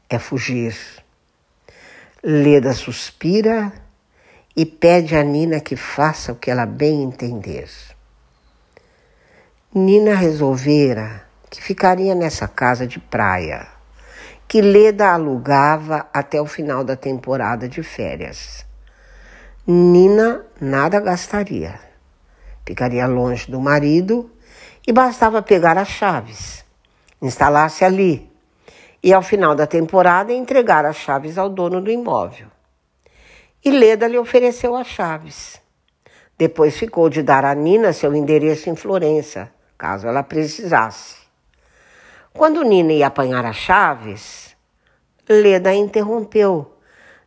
é 0.08 0.18
fugir. 0.18 0.76
Leda 2.22 2.72
suspira 2.72 3.72
e 4.54 4.64
pede 4.64 5.16
a 5.16 5.22
Nina 5.22 5.60
que 5.60 5.76
faça 5.76 6.32
o 6.32 6.36
que 6.36 6.50
ela 6.50 6.64
bem 6.64 7.02
entender. 7.02 7.68
Nina 9.74 10.14
resolvera 10.14 11.26
que 11.50 11.60
ficaria 11.60 12.14
nessa 12.14 12.48
casa 12.48 12.86
de 12.86 12.98
praia 12.98 13.75
que 14.56 14.62
Leda 14.62 15.12
alugava 15.12 16.08
até 16.14 16.40
o 16.40 16.46
final 16.46 16.82
da 16.82 16.96
temporada 16.96 17.68
de 17.68 17.82
férias. 17.82 18.64
Nina 19.66 20.46
nada 20.58 20.98
gastaria. 20.98 21.78
Ficaria 22.64 23.06
longe 23.06 23.50
do 23.50 23.60
marido 23.60 24.30
e 24.86 24.94
bastava 24.94 25.42
pegar 25.42 25.76
as 25.76 25.88
chaves, 25.88 26.64
instalar-se 27.20 27.84
ali 27.84 28.32
e, 29.02 29.12
ao 29.12 29.20
final 29.20 29.54
da 29.54 29.66
temporada, 29.66 30.32
entregar 30.32 30.86
as 30.86 30.96
chaves 30.96 31.36
ao 31.36 31.50
dono 31.50 31.82
do 31.82 31.90
imóvel. 31.90 32.46
E 33.62 33.70
Leda 33.70 34.08
lhe 34.08 34.16
ofereceu 34.16 34.74
as 34.74 34.86
chaves. 34.86 35.60
Depois 36.38 36.78
ficou 36.78 37.10
de 37.10 37.22
dar 37.22 37.44
a 37.44 37.54
Nina 37.54 37.92
seu 37.92 38.14
endereço 38.14 38.70
em 38.70 38.74
Florença, 38.74 39.52
caso 39.76 40.08
ela 40.08 40.22
precisasse. 40.22 41.25
Quando 42.36 42.62
Nina 42.62 42.92
ia 42.92 43.06
apanhar 43.06 43.46
as 43.46 43.56
chaves, 43.56 44.54
Leda 45.26 45.72
interrompeu, 45.72 46.70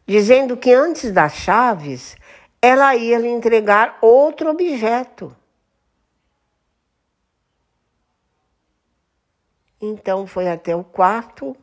dizendo 0.05 0.55
que 0.55 0.71
antes 0.71 1.11
das 1.11 1.33
chaves 1.33 2.15
ela 2.61 2.95
ia 2.95 3.17
lhe 3.17 3.27
entregar 3.27 3.97
outro 4.01 4.51
objeto. 4.51 5.35
Então 9.81 10.27
foi 10.27 10.47
até 10.47 10.75
o 10.75 10.83
quarto, 10.83 11.57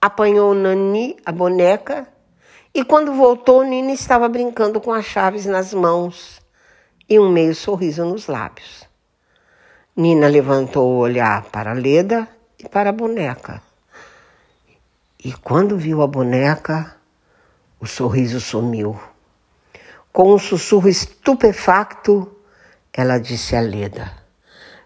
apanhou 0.00 0.52
Nani, 0.52 1.16
a 1.24 1.30
boneca, 1.30 2.08
e 2.74 2.84
quando 2.84 3.12
voltou, 3.14 3.62
Nina 3.62 3.92
estava 3.92 4.28
brincando 4.28 4.80
com 4.80 4.92
as 4.92 5.04
chaves 5.04 5.46
nas 5.46 5.72
mãos 5.72 6.42
e 7.08 7.16
um 7.16 7.28
meio 7.28 7.54
sorriso 7.54 8.04
nos 8.04 8.26
lábios. 8.26 8.88
Nina 9.94 10.26
levantou 10.26 10.90
o 10.90 10.98
olhar 10.98 11.44
para 11.44 11.72
Leda 11.72 12.35
e 12.58 12.68
para 12.68 12.90
a 12.90 12.92
boneca. 12.92 13.62
E 15.22 15.32
quando 15.32 15.76
viu 15.76 16.02
a 16.02 16.06
boneca, 16.06 16.96
o 17.80 17.86
sorriso 17.86 18.40
sumiu. 18.40 18.98
Com 20.12 20.34
um 20.34 20.38
sussurro 20.38 20.88
estupefacto, 20.88 22.34
ela 22.92 23.18
disse 23.18 23.54
a 23.54 23.60
Leda: 23.60 24.12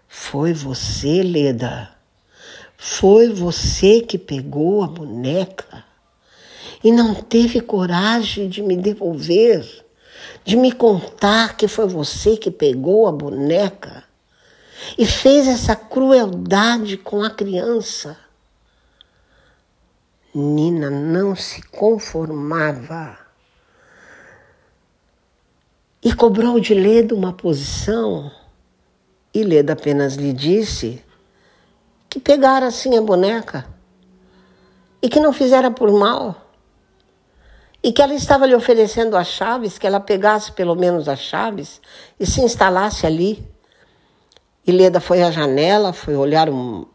Foi 0.07 0.53
você, 0.53 1.23
Leda? 1.23 1.95
Foi 2.77 3.31
você 3.31 4.01
que 4.01 4.17
pegou 4.17 4.83
a 4.83 4.87
boneca 4.87 5.85
e 6.83 6.91
não 6.91 7.13
teve 7.13 7.61
coragem 7.61 8.49
de 8.49 8.61
me 8.61 8.75
devolver, 8.75 9.85
de 10.43 10.57
me 10.57 10.71
contar 10.71 11.55
que 11.55 11.67
foi 11.67 11.87
você 11.87 12.35
que 12.35 12.49
pegou 12.49 13.07
a 13.07 13.11
boneca? 13.11 14.03
E 14.97 15.05
fez 15.05 15.47
essa 15.47 15.75
crueldade 15.75 16.97
com 16.97 17.23
a 17.23 17.29
criança. 17.29 18.17
Nina 20.33 20.89
não 20.89 21.35
se 21.35 21.61
conformava 21.63 23.17
e 26.03 26.13
cobrou 26.13 26.59
de 26.59 26.73
Leda 26.73 27.13
uma 27.13 27.33
posição. 27.33 28.31
E 29.33 29.43
Leda 29.43 29.73
apenas 29.73 30.15
lhe 30.15 30.33
disse 30.33 31.03
que 32.09 32.19
pegara 32.19 32.67
assim 32.67 32.97
a 32.97 33.01
boneca 33.01 33.65
e 35.01 35.07
que 35.07 35.19
não 35.19 35.31
fizera 35.31 35.69
por 35.71 35.91
mal. 35.91 36.49
E 37.83 37.91
que 37.91 38.01
ela 38.01 38.13
estava 38.13 38.45
lhe 38.45 38.55
oferecendo 38.55 39.17
as 39.17 39.27
chaves, 39.27 39.77
que 39.77 39.87
ela 39.87 39.99
pegasse 39.99 40.51
pelo 40.51 40.75
menos 40.75 41.07
as 41.07 41.19
chaves 41.19 41.81
e 42.19 42.25
se 42.25 42.41
instalasse 42.41 43.05
ali. 43.05 43.43
E 44.65 44.71
Leda 44.71 44.99
foi 44.99 45.23
à 45.23 45.31
janela, 45.31 45.91
foi 45.91 46.15
olhar 46.15 46.49
um, 46.49 46.85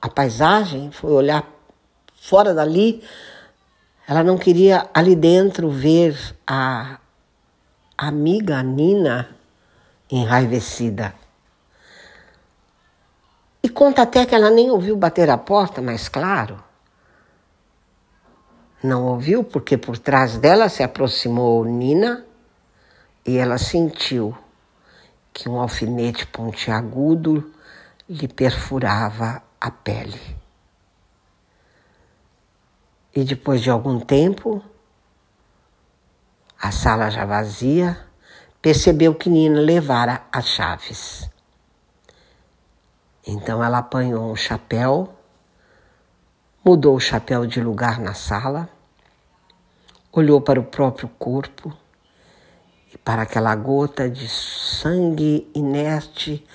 a 0.00 0.08
paisagem, 0.08 0.90
foi 0.90 1.10
olhar 1.12 1.44
fora 2.20 2.52
dali. 2.52 3.02
Ela 4.06 4.22
não 4.22 4.36
queria 4.36 4.88
ali 4.92 5.16
dentro 5.16 5.70
ver 5.70 6.16
a 6.46 6.98
amiga 7.96 8.62
Nina 8.62 9.28
enraivecida. 10.10 11.14
E 13.62 13.68
conta 13.68 14.02
até 14.02 14.24
que 14.24 14.34
ela 14.34 14.50
nem 14.50 14.70
ouviu 14.70 14.96
bater 14.96 15.28
a 15.30 15.38
porta, 15.38 15.82
mas 15.82 16.08
claro. 16.08 16.62
Não 18.82 19.06
ouviu 19.06 19.42
porque 19.42 19.76
por 19.76 19.98
trás 19.98 20.38
dela 20.38 20.68
se 20.68 20.82
aproximou 20.82 21.64
Nina 21.64 22.24
e 23.26 23.36
ela 23.36 23.58
sentiu 23.58 24.36
que 25.38 25.48
um 25.48 25.60
alfinete 25.60 26.26
pontiagudo 26.26 27.54
lhe 28.08 28.26
perfurava 28.26 29.40
a 29.60 29.70
pele. 29.70 30.20
E 33.14 33.22
depois 33.22 33.62
de 33.62 33.70
algum 33.70 34.00
tempo, 34.00 34.60
a 36.60 36.72
sala 36.72 37.08
já 37.08 37.24
vazia, 37.24 38.04
percebeu 38.60 39.14
que 39.14 39.30
Nina 39.30 39.60
levara 39.60 40.26
as 40.32 40.48
chaves. 40.48 41.30
Então 43.24 43.62
ela 43.62 43.78
apanhou 43.78 44.32
um 44.32 44.34
chapéu, 44.34 45.14
mudou 46.64 46.96
o 46.96 47.00
chapéu 47.00 47.46
de 47.46 47.60
lugar 47.60 48.00
na 48.00 48.12
sala, 48.12 48.68
olhou 50.10 50.40
para 50.40 50.58
o 50.58 50.64
próprio 50.64 51.08
corpo 51.10 51.72
e 52.92 52.98
para 52.98 53.22
aquela 53.22 53.54
gota 53.54 54.08
de 54.08 54.28
sangue 54.28 55.50
inerte 55.54 56.46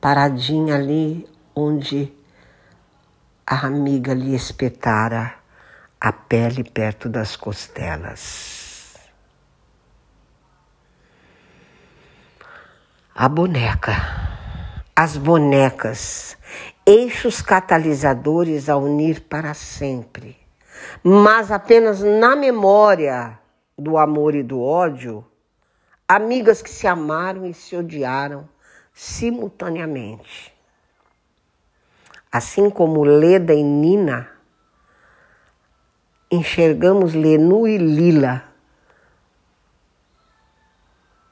paradinha 0.00 0.76
ali 0.76 1.28
onde 1.54 2.12
a 3.46 3.66
amiga 3.66 4.14
lhe 4.14 4.34
espetara 4.34 5.34
a 6.00 6.12
pele 6.12 6.64
perto 6.64 7.08
das 7.08 7.36
costelas. 7.36 8.96
A 13.14 13.28
boneca 13.28 14.20
as 15.02 15.16
bonecas, 15.16 16.36
eixos 16.84 17.40
catalisadores 17.40 18.68
a 18.68 18.76
unir 18.76 19.22
para 19.22 19.54
sempre, 19.54 20.36
mas 21.02 21.50
apenas 21.50 22.00
na 22.00 22.36
memória 22.36 23.38
do 23.78 23.96
amor 23.96 24.34
e 24.34 24.42
do 24.42 24.60
ódio, 24.60 25.24
amigas 26.10 26.60
que 26.60 26.70
se 26.70 26.88
amaram 26.88 27.46
e 27.46 27.54
se 27.54 27.76
odiaram 27.76 28.48
simultaneamente. 28.92 30.52
Assim 32.32 32.68
como 32.68 33.04
Leda 33.04 33.54
e 33.54 33.62
Nina, 33.62 34.28
enxergamos 36.28 37.14
Lenu 37.14 37.68
e 37.68 37.78
Lila, 37.78 38.42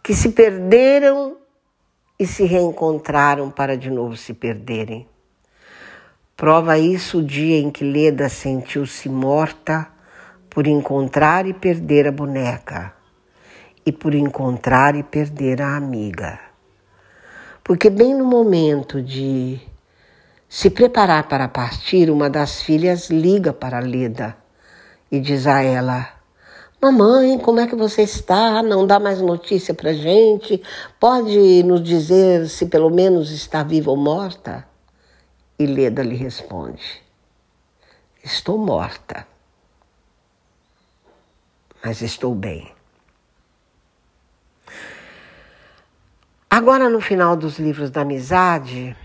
que 0.01 0.15
se 0.15 0.29
perderam 0.31 1.37
e 2.17 2.25
se 2.25 2.45
reencontraram 2.45 3.51
para 3.51 3.77
de 3.77 3.91
novo 3.91 4.17
se 4.17 4.33
perderem. 4.33 5.09
Prova 6.37 6.79
isso 6.79 7.19
o 7.19 7.25
dia 7.25 7.59
em 7.59 7.69
que 7.69 7.83
Leda 7.83 8.29
sentiu-se 8.29 9.09
morta 9.09 9.89
por 10.49 10.69
encontrar 10.69 11.47
e 11.47 11.53
perder 11.53 12.07
a 12.07 12.13
boneca 12.13 12.97
e 13.89 13.93
por 13.93 14.15
encontrar 14.15 14.95
e 14.95 15.03
perder 15.03 15.63
a 15.63 15.75
amiga. 15.75 16.39
Porque, 17.65 17.89
bem 17.89 18.15
no 18.15 18.27
momento 18.27 19.01
de 19.01 19.59
se 20.47 20.69
preparar 20.69 21.27
para 21.27 21.49
partir, 21.49 22.11
uma 22.11 22.29
das 22.29 22.61
filhas 22.61 23.09
liga 23.09 23.51
para 23.51 23.81
Leda 23.81 24.37
e 25.11 25.19
diz 25.19 25.47
a 25.47 25.63
ela: 25.63 26.07
Mamãe, 26.83 27.39
como 27.39 27.61
é 27.61 27.67
que 27.67 27.75
você 27.75 28.03
está? 28.03 28.63
Não 28.63 28.87
dá 28.87 29.01
mais 29.01 29.23
notícia 29.23 29.73
pra 29.73 29.95
gente? 29.95 30.63
Pode 31.01 31.63
nos 31.63 31.83
dizer 31.83 32.47
se 32.47 32.67
pelo 32.67 32.91
menos 32.91 33.31
está 33.31 33.63
viva 33.63 33.91
ou 33.91 33.97
morta? 33.97 34.69
E 35.59 35.65
Leda 35.65 36.03
lhe 36.03 36.15
responde: 36.15 37.03
Estou 38.23 38.59
morta, 38.59 39.27
mas 41.83 42.03
estou 42.03 42.35
bem. 42.35 42.78
Agora, 46.59 46.91
no 46.91 47.01
final 47.01 47.37
dos 47.37 47.61
livros 47.61 47.89
da 47.89 48.01
amizade, 48.01 48.97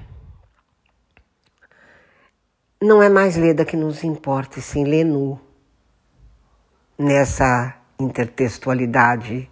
não 2.81 2.99
é 3.03 3.09
mais 3.09 3.37
Leda 3.37 3.63
que 3.63 3.77
nos 3.77 4.03
importa, 4.03 4.57
e 4.57 4.61
sim 4.63 4.83
Lenu 4.83 5.39
nessa 6.97 7.75
intertextualidade 7.99 9.47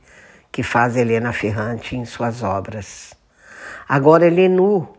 que 0.51 0.63
faz 0.63 0.97
Helena 0.97 1.31
Ferrante 1.31 1.95
em 1.95 2.03
suas 2.03 2.41
obras. 2.41 3.13
Agora 3.87 4.25
Helenu, 4.25 4.91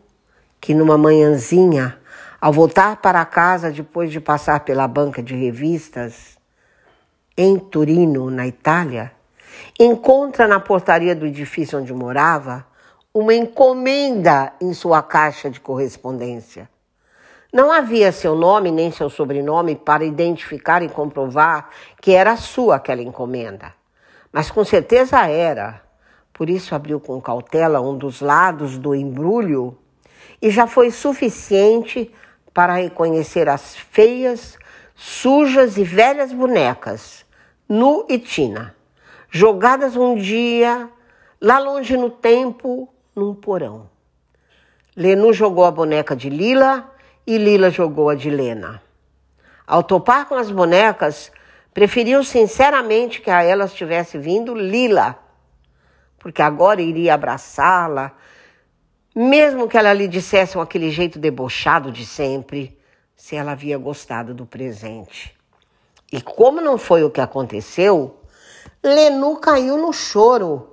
que 0.60 0.72
numa 0.72 0.96
manhãzinha, 0.96 1.98
ao 2.40 2.52
voltar 2.52 2.98
para 2.98 3.24
casa 3.24 3.72
depois 3.72 4.12
de 4.12 4.20
passar 4.20 4.60
pela 4.60 4.86
banca 4.86 5.20
de 5.20 5.34
revistas 5.34 6.38
em 7.36 7.58
Turino, 7.58 8.30
na 8.30 8.46
Itália, 8.46 9.10
encontra 9.76 10.46
na 10.46 10.60
portaria 10.60 11.16
do 11.16 11.26
edifício 11.26 11.80
onde 11.80 11.92
morava 11.92 12.70
uma 13.14 13.34
encomenda 13.34 14.52
em 14.60 14.72
sua 14.72 15.02
caixa 15.02 15.50
de 15.50 15.60
correspondência. 15.60 16.68
Não 17.52 17.70
havia 17.70 18.10
seu 18.10 18.34
nome 18.34 18.70
nem 18.70 18.90
seu 18.90 19.10
sobrenome 19.10 19.76
para 19.76 20.04
identificar 20.04 20.82
e 20.82 20.88
comprovar 20.88 21.68
que 22.00 22.12
era 22.12 22.36
sua 22.36 22.76
aquela 22.76 23.02
encomenda. 23.02 23.72
Mas 24.32 24.50
com 24.50 24.64
certeza 24.64 25.26
era. 25.26 25.82
Por 26.32 26.48
isso 26.48 26.74
abriu 26.74 26.98
com 26.98 27.20
cautela 27.20 27.82
um 27.82 27.96
dos 27.96 28.22
lados 28.22 28.78
do 28.78 28.94
embrulho 28.94 29.76
e 30.40 30.50
já 30.50 30.66
foi 30.66 30.90
suficiente 30.90 32.10
para 32.54 32.76
reconhecer 32.76 33.48
as 33.48 33.76
feias, 33.76 34.58
sujas 34.94 35.76
e 35.76 35.84
velhas 35.84 36.32
bonecas, 36.32 37.24
Nu 37.68 38.06
e 38.08 38.18
Tina, 38.18 38.74
jogadas 39.30 39.96
um 39.96 40.14
dia 40.14 40.90
lá 41.40 41.58
longe 41.58 41.96
no 41.96 42.10
tempo, 42.10 42.91
num 43.14 43.34
porão. 43.34 43.88
Lenu 44.96 45.32
jogou 45.32 45.64
a 45.64 45.70
boneca 45.70 46.14
de 46.14 46.28
Lila 46.28 46.90
e 47.26 47.38
Lila 47.38 47.70
jogou 47.70 48.08
a 48.08 48.14
de 48.14 48.30
Lena. 48.30 48.82
Ao 49.66 49.82
topar 49.82 50.26
com 50.26 50.34
as 50.34 50.50
bonecas, 50.50 51.32
preferiu 51.72 52.22
sinceramente 52.24 53.20
que 53.20 53.30
a 53.30 53.42
elas 53.42 53.72
tivesse 53.72 54.18
vindo 54.18 54.54
Lila, 54.54 55.18
porque 56.18 56.42
agora 56.42 56.82
iria 56.82 57.14
abraçá-la, 57.14 58.12
mesmo 59.14 59.68
que 59.68 59.76
ela 59.76 59.92
lhe 59.92 60.08
dissesse 60.08 60.54
com 60.54 60.60
aquele 60.60 60.90
jeito 60.90 61.18
debochado 61.18 61.90
de 61.90 62.04
sempre, 62.04 62.78
se 63.16 63.36
ela 63.36 63.52
havia 63.52 63.78
gostado 63.78 64.34
do 64.34 64.44
presente. 64.44 65.34
E 66.12 66.20
como 66.20 66.60
não 66.60 66.76
foi 66.76 67.04
o 67.04 67.10
que 67.10 67.20
aconteceu, 67.20 68.20
Lenu 68.82 69.36
caiu 69.36 69.78
no 69.78 69.92
choro, 69.92 70.71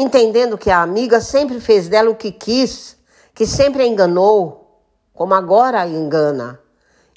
entendendo 0.00 0.56
que 0.56 0.70
a 0.70 0.80
amiga 0.80 1.20
sempre 1.20 1.58
fez 1.58 1.88
dela 1.88 2.08
o 2.08 2.14
que 2.14 2.30
quis, 2.30 2.96
que 3.34 3.44
sempre 3.44 3.82
a 3.82 3.86
enganou, 3.86 4.80
como 5.12 5.34
agora 5.34 5.80
a 5.80 5.88
engana, 5.88 6.60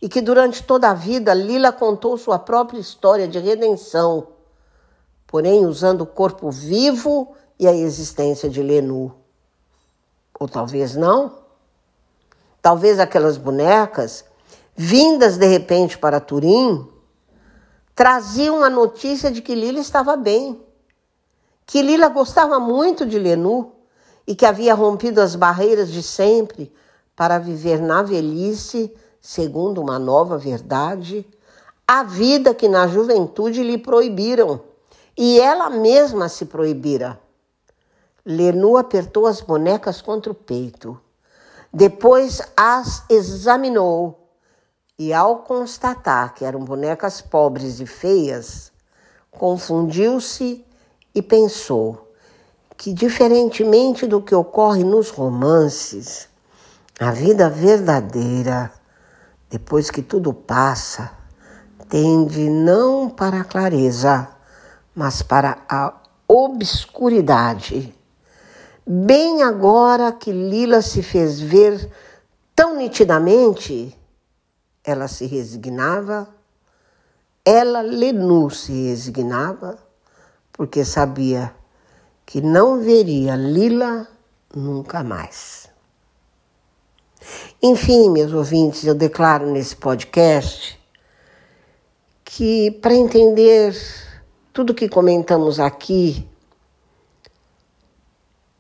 e 0.01 0.09
que 0.09 0.19
durante 0.19 0.63
toda 0.63 0.89
a 0.89 0.93
vida 0.95 1.31
Lila 1.31 1.71
contou 1.71 2.17
sua 2.17 2.39
própria 2.39 2.79
história 2.79 3.27
de 3.27 3.37
redenção, 3.37 4.29
porém 5.27 5.63
usando 5.63 6.01
o 6.01 6.07
corpo 6.07 6.49
vivo 6.49 7.35
e 7.59 7.67
a 7.67 7.73
existência 7.73 8.49
de 8.49 8.63
Lenu. 8.63 9.13
Ou 10.39 10.47
talvez 10.47 10.95
não. 10.95 11.37
Talvez 12.63 12.99
aquelas 12.99 13.37
bonecas, 13.37 14.25
vindas 14.75 15.37
de 15.37 15.45
repente 15.45 15.99
para 15.99 16.19
Turim, 16.19 16.87
traziam 17.93 18.63
a 18.63 18.69
notícia 18.71 19.29
de 19.29 19.39
que 19.39 19.53
Lila 19.53 19.79
estava 19.79 20.15
bem, 20.15 20.59
que 21.65 21.82
Lila 21.82 22.10
gostava 22.10 22.60
muito 22.60 23.06
de 23.06 23.17
Lenu 23.17 23.71
e 24.28 24.36
que 24.36 24.45
havia 24.45 24.74
rompido 24.74 25.21
as 25.21 25.36
barreiras 25.36 25.91
de 25.91 26.04
sempre 26.04 26.71
para 27.15 27.39
viver 27.39 27.82
na 27.82 28.02
velhice, 28.02 28.93
segundo 29.19 29.82
uma 29.82 30.00
nova 30.00 30.38
verdade, 30.38 31.26
a 31.88 32.04
vida 32.04 32.54
que 32.54 32.67
na 32.67 32.88
juventude 32.88 33.63
lhe 33.63 33.78
proibiram 33.78 34.62
e 35.17 35.39
ela 35.39 35.69
mesma 35.69 36.30
se 36.30 36.45
proibira. 36.45 37.19
Lenu 38.26 38.78
apertou 38.78 39.26
as 39.26 39.41
bonecas 39.41 40.02
contra 40.02 40.32
o 40.32 40.36
peito. 40.36 41.00
Depois 41.74 42.41
as 42.56 43.04
examinou 43.10 44.30
e, 44.97 45.13
ao 45.13 45.39
constatar 45.39 46.34
que 46.34 46.45
eram 46.45 46.60
bonecas 46.60 47.21
pobres 47.21 47.80
e 47.80 47.86
feias, 47.86 48.71
confundiu-se 49.32 50.65
e 51.13 51.21
pensou 51.21 52.12
que, 52.78 52.93
diferentemente 52.93 54.08
do 54.08 54.21
que 54.21 54.34
ocorre 54.34 54.84
nos 54.84 55.10
romances, 55.10 56.28
a 57.00 57.12
vida 57.12 57.50
verdadeira, 57.50 58.71
depois 59.50 59.89
que 59.91 60.02
tudo 60.02 60.34
passa, 60.34 61.12
tende 61.89 62.50
não 62.50 63.10
para 63.10 63.41
a 63.41 63.43
clareza, 63.43 64.30
mas 64.95 65.21
para 65.21 65.58
a 65.67 65.93
obscuridade. 66.28 67.93
Bem 68.88 69.43
agora 69.43 70.12
que 70.12 70.32
Lila 70.32 70.82
se 70.82 71.04
fez 71.04 71.39
ver 71.39 71.91
tão 72.56 72.78
nitidamente, 72.78 73.97
ela 74.84 75.08
se 75.08 75.26
resignava, 75.26 76.28
ela, 77.43 77.82
Lenu, 77.82 78.50
se 78.50 78.71
resignava, 78.88 79.78
porque 80.53 80.83
sabia 80.85 81.53
que 82.25 82.41
não 82.41 82.81
veria 82.81 83.35
Lila 83.35 84.07
nunca 84.55 85.03
mais. 85.03 85.69
Enfim, 87.61 88.09
meus 88.09 88.33
ouvintes, 88.33 88.85
eu 88.85 88.95
declaro 88.95 89.51
nesse 89.51 89.75
podcast 89.75 90.79
que 92.23 92.71
para 92.81 92.93
entender 92.93 93.75
tudo 94.53 94.73
que 94.73 94.89
comentamos 94.89 95.59
aqui, 95.59 96.27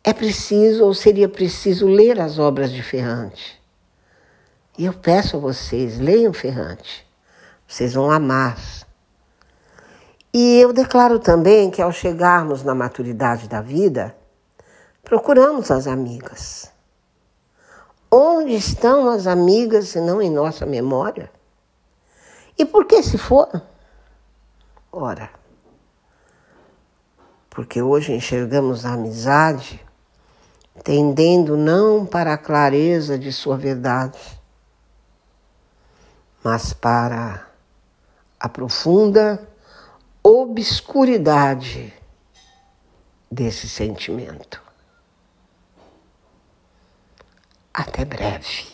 é 0.03 0.13
preciso 0.13 0.85
ou 0.85 0.93
seria 0.93 1.29
preciso 1.29 1.87
ler 1.87 2.19
as 2.19 2.39
obras 2.39 2.71
de 2.71 2.81
Ferrante. 2.81 3.59
E 4.77 4.85
eu 4.85 4.93
peço 4.93 5.37
a 5.37 5.39
vocês, 5.39 5.99
leiam 5.99 6.33
Ferrante. 6.33 7.05
Vocês 7.67 7.93
vão 7.93 8.09
amar. 8.09 8.57
E 10.33 10.59
eu 10.59 10.71
declaro 10.71 11.19
também 11.19 11.69
que 11.69 11.81
ao 11.81 11.91
chegarmos 11.91 12.63
na 12.63 12.73
maturidade 12.73 13.49
da 13.49 13.61
vida, 13.61 14.15
procuramos 15.03 15.69
as 15.69 15.87
amigas. 15.87 16.71
Onde 18.09 18.55
estão 18.55 19.09
as 19.09 19.27
amigas 19.27 19.89
se 19.89 19.99
não 19.99 20.21
em 20.21 20.29
nossa 20.29 20.65
memória? 20.65 21.29
E 22.57 22.65
por 22.65 22.85
que 22.85 23.01
se 23.03 23.17
foram? 23.17 23.61
Ora, 24.91 25.29
porque 27.49 27.81
hoje 27.81 28.13
enxergamos 28.13 28.85
a 28.85 28.93
amizade 28.93 29.83
tendendo 30.83 31.55
não 31.55 32.05
para 32.05 32.33
a 32.33 32.37
clareza 32.37 33.17
de 33.17 33.31
sua 33.31 33.57
verdade, 33.57 34.19
mas 36.43 36.73
para 36.73 37.45
a 38.39 38.49
profunda 38.49 39.47
obscuridade 40.23 41.93
desse 43.29 43.67
sentimento. 43.67 44.61
Até 47.73 48.03
breve. 48.05 48.70